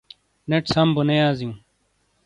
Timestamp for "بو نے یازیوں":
0.95-1.55